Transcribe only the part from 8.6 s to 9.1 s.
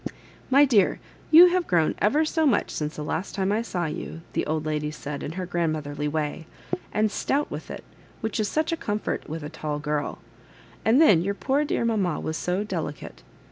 a com